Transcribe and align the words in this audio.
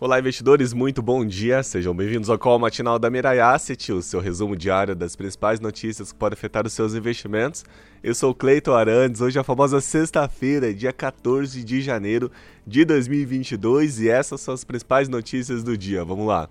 Olá, 0.00 0.20
investidores, 0.20 0.72
muito 0.72 1.02
bom 1.02 1.26
dia. 1.26 1.60
Sejam 1.60 1.92
bem-vindos 1.92 2.30
ao 2.30 2.38
call 2.38 2.56
matinal 2.56 3.00
da 3.00 3.10
Mirai 3.10 3.40
Asset, 3.40 3.92
o 3.92 4.00
seu 4.00 4.20
resumo 4.20 4.54
diário 4.54 4.94
das 4.94 5.16
principais 5.16 5.58
notícias 5.58 6.12
que 6.12 6.18
podem 6.20 6.34
afetar 6.34 6.64
os 6.64 6.72
seus 6.72 6.94
investimentos. 6.94 7.64
Eu 8.00 8.14
sou 8.14 8.32
Cleiton 8.32 8.74
Arantes, 8.74 9.20
hoje 9.20 9.38
é 9.38 9.40
a 9.40 9.44
famosa 9.44 9.80
sexta-feira, 9.80 10.72
dia 10.72 10.92
14 10.92 11.64
de 11.64 11.80
janeiro 11.80 12.30
de 12.64 12.84
2022 12.84 13.98
e 13.98 14.08
essas 14.08 14.40
são 14.40 14.54
as 14.54 14.62
principais 14.62 15.08
notícias 15.08 15.64
do 15.64 15.76
dia. 15.76 16.04
Vamos 16.04 16.28
lá. 16.28 16.48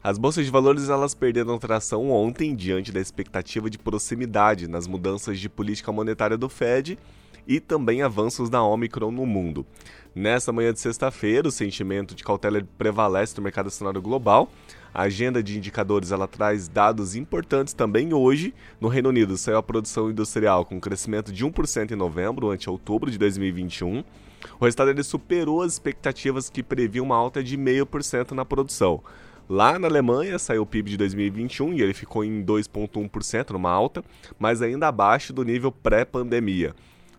As 0.00 0.16
bolsas 0.16 0.44
de 0.44 0.52
valores 0.52 0.88
elas 0.88 1.16
perderam 1.16 1.58
tração 1.58 2.12
ontem 2.12 2.54
diante 2.54 2.92
da 2.92 3.00
expectativa 3.00 3.68
de 3.68 3.76
proximidade 3.76 4.68
nas 4.68 4.86
mudanças 4.86 5.40
de 5.40 5.48
política 5.48 5.90
monetária 5.90 6.38
do 6.38 6.48
Fed 6.48 6.96
e 7.46 7.60
também 7.60 8.02
avanços 8.02 8.48
da 8.48 8.62
Omicron 8.62 9.10
no 9.10 9.26
mundo. 9.26 9.66
Nesta 10.14 10.52
manhã 10.52 10.72
de 10.72 10.78
sexta-feira, 10.78 11.48
o 11.48 11.50
sentimento 11.50 12.14
de 12.14 12.22
cautela 12.22 12.62
prevalece 12.78 13.36
no 13.36 13.42
mercado 13.42 13.66
acionário 13.66 14.00
global. 14.00 14.48
A 14.94 15.02
agenda 15.02 15.42
de 15.42 15.58
indicadores 15.58 16.12
ela 16.12 16.28
traz 16.28 16.68
dados 16.68 17.16
importantes 17.16 17.74
também 17.74 18.14
hoje. 18.14 18.54
No 18.80 18.86
Reino 18.86 19.08
Unido, 19.08 19.36
saiu 19.36 19.56
a 19.56 19.62
produção 19.62 20.08
industrial 20.08 20.64
com 20.64 20.80
crescimento 20.80 21.32
de 21.32 21.44
1% 21.44 21.90
em 21.90 21.96
novembro, 21.96 22.50
ante 22.50 22.70
outubro 22.70 23.10
de 23.10 23.18
2021. 23.18 24.04
O 24.60 24.64
resultado 24.64 24.90
ele 24.90 25.02
superou 25.02 25.62
as 25.62 25.72
expectativas 25.72 26.48
que 26.48 26.62
previam 26.62 27.06
uma 27.06 27.16
alta 27.16 27.42
de 27.42 27.58
0,5% 27.58 28.32
na 28.32 28.44
produção. 28.44 29.02
Lá 29.48 29.78
na 29.78 29.88
Alemanha 29.88 30.38
saiu 30.38 30.62
o 30.62 30.66
PIB 30.66 30.90
de 30.90 30.96
2021 30.96 31.74
e 31.74 31.82
ele 31.82 31.92
ficou 31.92 32.24
em 32.24 32.44
2,1%, 32.44 33.50
numa 33.50 33.70
alta, 33.70 34.02
mas 34.38 34.62
ainda 34.62 34.88
abaixo 34.88 35.32
do 35.32 35.42
nível 35.42 35.72
pré-pandemia. 35.72 36.74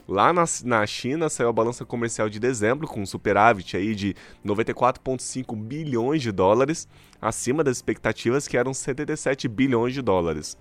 Lá 0.07 0.31
na, 0.31 0.45
na 0.63 0.85
China 0.85 1.29
saiu 1.29 1.49
a 1.49 1.53
balança 1.53 1.83
comercial 1.83 2.29
de 2.29 2.39
dezembro 2.39 2.87
com 2.87 3.01
um 3.01 3.05
superávit 3.05 3.75
aí 3.75 3.95
de 3.95 4.15
94,5 4.45 5.55
bilhões 5.55 6.21
de 6.21 6.31
dólares, 6.31 6.87
acima 7.19 7.63
das 7.63 7.77
expectativas 7.77 8.47
que 8.47 8.55
eram 8.55 8.73
77 8.73 9.47
bilhões 9.47 9.93
de 9.93 10.03
dólares. 10.03 10.55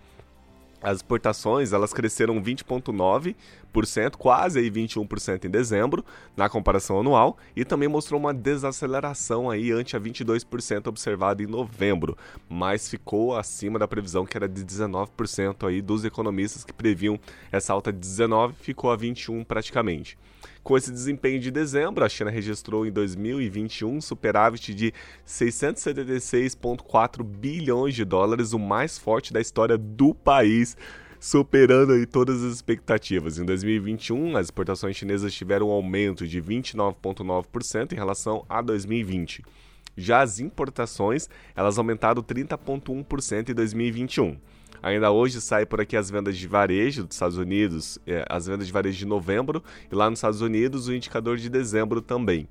As 0.85 0.99
exportações 0.99 1.73
elas 1.73 1.95
cresceram 1.95 2.43
20,9%, 2.43 4.17
quase 4.19 4.59
aí 4.59 4.71
21% 4.71 5.47
em 5.47 5.51
dezembro, 5.51 6.05
na 6.37 6.47
comparação 6.47 7.01
anual, 7.01 7.39
e 7.57 7.65
também 7.65 7.89
mostrou 7.89 8.21
uma 8.21 8.35
desaceleração 8.35 9.49
aí 9.49 9.73
ante 9.73 9.97
a 9.97 10.01
22% 10.01 10.87
observada 10.87 11.43
em 11.43 11.47
novembro, 11.47 12.19
mas 12.51 12.87
ficou 12.87 13.35
acima 13.35 13.79
da 13.79 13.89
previsão 13.89 14.27
que 14.27 14.37
era 14.37 14.47
de 14.47 14.63
19% 14.63 15.67
aí 15.67 15.81
dos 15.81 16.05
economistas 16.05 16.63
que 16.65 16.73
previam 16.75 17.19
essa 17.51 17.73
alta 17.73 17.91
de 17.91 17.99
19, 17.99 18.53
ficou 18.61 18.91
a 18.91 18.97
21 18.97 19.43
praticamente. 19.43 20.19
Com 20.63 20.77
esse 20.79 20.91
desempenho 20.91 21.39
de 21.41 21.51
dezembro, 21.51 22.05
a 22.05 22.09
China 22.09 22.31
registrou 22.31 22.87
em 22.87 22.91
2021 22.91 23.97
um 23.97 24.01
superávit 24.01 24.75
de 24.75 24.95
676,4 25.27 27.23
bilhões 27.23 27.95
de 27.95 28.03
dólares, 28.03 28.55
o 28.55 28.59
mais 28.59 28.99
forte 28.99 29.31
da 29.31 29.43
história 29.43 29.77
do 29.77 30.15
país 30.15 30.74
superando 31.25 31.93
aí 31.93 32.05
todas 32.05 32.45
as 32.45 32.53
expectativas. 32.53 33.39
Em 33.39 33.45
2021, 33.47 34.37
as 34.37 34.47
exportações 34.47 34.95
chinesas 34.95 35.33
tiveram 35.33 35.69
um 35.69 35.73
aumento 35.73 36.27
de 36.27 36.43
29,9% 36.43 37.93
em 37.93 37.97
relação 37.97 38.45
a 38.49 38.61
2020. 38.61 39.43
Já 39.97 40.21
as 40.21 40.39
importações, 40.39 41.29
elas 41.57 41.79
aumentaram 41.79 42.23
30,1% 42.23 43.49
em 43.49 43.55
2021. 43.55 44.37
Ainda 44.83 45.11
hoje 45.11 45.41
sai 45.41 45.65
por 45.65 45.81
aqui 45.81 45.97
as 45.97 46.11
vendas 46.11 46.37
de 46.37 46.47
varejo 46.47 47.05
dos 47.05 47.17
Estados 47.17 47.39
Unidos, 47.39 47.99
é, 48.07 48.23
as 48.29 48.47
vendas 48.47 48.67
de 48.67 48.73
varejo 48.73 48.99
de 48.99 49.07
novembro, 49.07 49.65
e 49.91 49.95
lá 49.95 50.11
nos 50.11 50.19
Estados 50.19 50.43
Unidos 50.43 50.89
o 50.89 50.95
indicador 50.95 51.39
de 51.39 51.49
dezembro 51.49 52.03
também. 52.03 52.47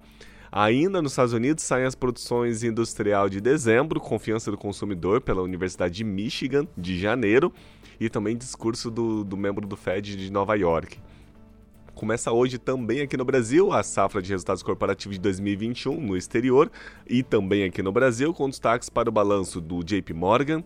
Ainda 0.51 0.99
nos 0.99 1.11
Estados 1.11 1.33
Unidos 1.33 1.63
saem 1.63 1.85
as 1.85 1.93
produções 1.93 2.63
industrial 2.63 3.29
de 3.29 3.39
dezembro, 3.39 3.99
confiança 3.99 4.49
do 4.49 4.57
consumidor 4.57 5.21
pela 5.21 5.43
Universidade 5.43 5.93
de 5.93 6.03
Michigan 6.03 6.67
de 6.75 6.99
janeiro 6.99 7.53
e 8.05 8.09
também 8.09 8.35
discurso 8.35 8.91
do, 8.91 9.23
do 9.23 9.37
membro 9.37 9.65
do 9.65 9.77
Fed 9.77 10.17
de 10.17 10.29
Nova 10.29 10.55
York. 10.55 10.99
Começa 11.95 12.33
hoje 12.33 12.57
também 12.57 12.99
aqui 12.99 13.15
no 13.15 13.23
Brasil 13.23 13.71
a 13.71 13.81
safra 13.81 14.21
de 14.21 14.29
resultados 14.29 14.61
corporativos 14.61 15.15
de 15.15 15.21
2021 15.21 16.01
no 16.01 16.17
exterior 16.17 16.69
e 17.07 17.23
também 17.23 17.63
aqui 17.63 17.81
no 17.81 17.93
Brasil 17.93 18.33
com 18.33 18.49
destaques 18.49 18.89
para 18.89 19.07
o 19.07 19.11
balanço 19.11 19.61
do 19.61 19.81
JP 19.81 20.13
Morgan, 20.13 20.61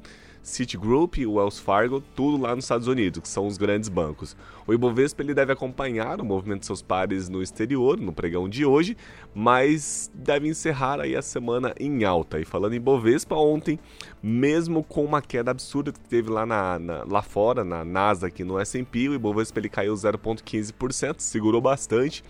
Citigroup 0.47 1.18
e 1.18 1.28
Wells 1.28 1.59
Fargo, 1.59 2.02
tudo 2.16 2.41
lá 2.41 2.56
nos 2.56 2.63
Estados 2.63 2.88
Unidos, 2.88 3.19
que 3.19 3.28
são 3.28 3.46
os 3.46 3.58
grandes 3.58 3.90
bancos. 3.90 4.35
O 4.66 4.74
Ibovespa 4.74 5.22
ele 5.22 5.34
deve 5.34 5.52
acompanhar 5.52 6.22
o 6.22 6.25
movimento 6.25 6.62
de 6.62 6.66
seus 6.68 6.81
pares 6.81 7.28
no 7.28 7.44
exterior, 7.44 8.00
no 8.00 8.13
pregão 8.13 8.47
de 8.47 8.66
hoje, 8.66 8.96
mas 9.36 10.09
deve 10.13 10.47
encerrar 10.47 11.02
aí 11.02 11.18
a 11.18 11.22
semana 11.22 11.75
em 11.78 12.06
alta. 12.06 12.40
E 12.40 12.46
falando 12.46 12.74
em 12.74 12.78
Ibovespa, 12.78 13.36
ontem, 13.36 13.78
mesmo 14.24 14.84
com 14.84 15.03
uma 15.03 15.22
queda 15.22 15.52
absurda 15.52 15.91
que 15.91 16.00
teve 16.00 16.30
lá, 16.30 16.46
na, 16.46 16.80
na 16.80 17.03
lá 17.03 17.22
fora, 17.22 17.66
na 17.66 17.84
Nasdaq 17.84 18.41
e 18.41 18.46
no 18.46 18.57
S&P, 18.57 19.09
o 19.09 19.16
Ibovespa 19.16 19.59
ele 19.59 19.69
caiu 19.69 19.94
0,15%, 19.94 21.19
segurou 21.19 21.59
bastante 21.59 22.24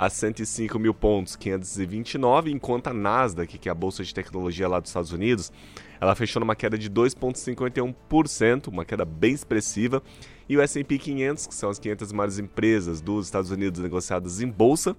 a 0.00 0.08
105 0.08 0.78
mil 0.78 0.94
pontos, 0.94 1.36
529, 1.36 2.50
enquanto 2.50 2.86
a 2.86 2.94
Nasdaq, 2.94 3.58
que 3.58 3.68
é 3.68 3.72
a 3.72 3.74
bolsa 3.74 4.02
de 4.02 4.14
tecnologia 4.14 4.66
lá 4.66 4.80
dos 4.80 4.88
Estados 4.88 5.12
Unidos, 5.12 5.52
ela 6.00 6.14
fechou 6.14 6.40
numa 6.40 6.56
queda 6.56 6.78
de 6.78 6.88
2,51%, 6.88 8.68
uma 8.68 8.82
queda 8.82 9.04
bem 9.04 9.34
expressiva, 9.34 10.02
e 10.48 10.56
o 10.56 10.62
S&P 10.62 10.96
500, 10.96 11.48
que 11.48 11.54
são 11.54 11.68
as 11.68 11.78
500 11.78 12.12
maiores 12.12 12.38
empresas 12.38 13.02
dos 13.02 13.26
Estados 13.26 13.50
Unidos 13.50 13.78
negociadas 13.78 14.40
em 14.40 14.48
bolsa, 14.48 14.96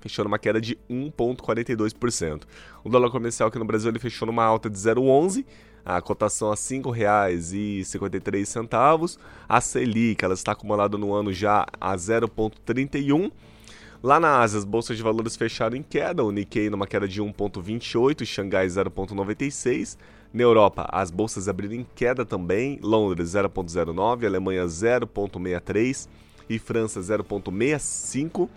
fechou 0.00 0.24
numa 0.24 0.38
queda 0.38 0.58
de 0.58 0.74
1,42%. 0.88 2.44
O 2.82 2.88
dólar 2.88 3.10
comercial 3.10 3.50
aqui 3.50 3.58
no 3.58 3.66
Brasil 3.66 3.90
ele 3.90 3.98
fechou 3.98 4.24
numa 4.24 4.42
alta 4.42 4.70
de 4.70 4.78
0,11%, 4.78 5.44
a 5.84 6.00
cotação 6.00 6.48
a 6.48 6.52
R$ 6.52 6.56
5,53. 6.56 9.18
A 9.46 9.60
Selic, 9.60 10.24
ela 10.24 10.32
está 10.32 10.52
acumulada 10.52 10.96
no 10.96 11.12
ano 11.12 11.30
já 11.30 11.66
a 11.78 11.94
0,31%. 11.94 13.32
Lá 14.00 14.20
na 14.20 14.38
Ásia, 14.38 14.58
as 14.58 14.64
bolsas 14.64 14.96
de 14.96 15.02
valores 15.02 15.34
fecharam 15.34 15.76
em 15.76 15.82
queda, 15.82 16.22
o 16.22 16.30
Nikkei 16.30 16.70
numa 16.70 16.86
queda 16.86 17.08
de 17.08 17.20
1,28, 17.20 18.24
Xangai 18.24 18.68
0,96. 18.68 19.98
Na 20.32 20.42
Europa, 20.42 20.88
as 20.92 21.10
bolsas 21.10 21.48
abriram 21.48 21.74
em 21.74 21.86
queda 21.96 22.24
também, 22.24 22.78
Londres 22.80 23.30
0,09, 23.30 24.24
Alemanha 24.24 24.66
0,63 24.66 26.08
e 26.48 26.60
França 26.60 27.00
0,65. 27.00 28.48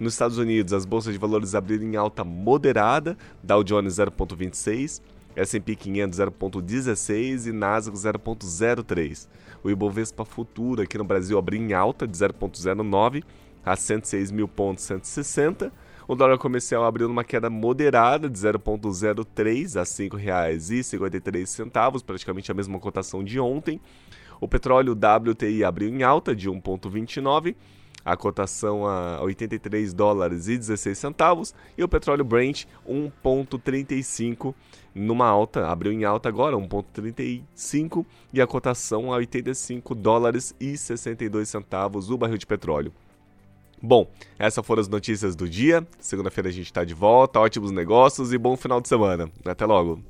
Nos 0.00 0.14
Estados 0.14 0.36
Unidos, 0.36 0.72
as 0.72 0.84
bolsas 0.84 1.12
de 1.12 1.18
valores 1.18 1.54
abriram 1.54 1.84
em 1.86 1.94
alta 1.94 2.24
moderada, 2.24 3.16
Dow 3.40 3.62
Jones 3.62 3.94
0,26, 3.94 5.00
S&P 5.36 5.76
500 5.76 6.18
0,16 6.18 7.46
e 7.46 7.52
Nasdaq 7.52 7.96
0,03. 7.96 9.28
O 9.62 9.70
Ibovespa 9.70 10.24
Futuro 10.24 10.82
aqui 10.82 10.98
no 10.98 11.04
Brasil 11.04 11.38
abriu 11.38 11.60
em 11.60 11.72
alta 11.72 12.04
de 12.04 12.16
0,09 12.16 13.22
a 13.64 13.76
106 13.76 14.30
mil 14.30 14.48
pontos 14.48 14.84
160. 14.84 15.72
O 16.06 16.14
dólar 16.14 16.38
comercial 16.38 16.84
abriu 16.84 17.06
numa 17.06 17.22
queda 17.22 17.50
moderada 17.50 18.30
de 18.30 18.38
0,03 18.38 19.76
a 19.76 19.80
R$ 19.80 19.86
5,53, 19.86 22.02
praticamente 22.02 22.50
a 22.50 22.54
mesma 22.54 22.78
cotação 22.78 23.22
de 23.22 23.38
ontem. 23.38 23.78
O 24.40 24.48
petróleo 24.48 24.94
WTI 24.94 25.64
abriu 25.64 25.88
em 25.88 26.02
alta 26.02 26.34
de 26.34 26.48
1,29, 26.48 27.54
a 28.04 28.16
cotação 28.16 28.86
a 28.86 29.20
83 29.20 29.92
dólares 29.92 30.48
e 30.48 30.56
16 30.56 30.96
centavos, 30.96 31.54
e 31.76 31.84
o 31.84 31.88
petróleo 31.88 32.24
Brent 32.24 32.64
1,35 32.88 34.54
numa 34.94 35.26
alta, 35.26 35.68
abriu 35.68 35.92
em 35.92 36.04
alta 36.04 36.28
agora 36.28 36.56
1,35 36.56 38.06
e 38.32 38.40
a 38.40 38.46
cotação 38.46 39.12
a 39.12 39.16
85 39.16 39.94
dólares 39.94 40.54
e 40.58 40.76
62 40.76 41.48
centavos 41.48 42.10
o 42.10 42.16
barril 42.16 42.38
de 42.38 42.46
petróleo. 42.46 42.92
Bom, 43.82 44.08
essas 44.38 44.64
foram 44.64 44.80
as 44.80 44.88
notícias 44.88 45.36
do 45.36 45.48
dia. 45.48 45.86
Segunda-feira 46.00 46.48
a 46.48 46.52
gente 46.52 46.66
está 46.66 46.84
de 46.84 46.94
volta. 46.94 47.40
Ótimos 47.40 47.70
negócios 47.70 48.32
e 48.32 48.38
bom 48.38 48.56
final 48.56 48.80
de 48.80 48.88
semana. 48.88 49.30
Até 49.44 49.64
logo. 49.64 50.00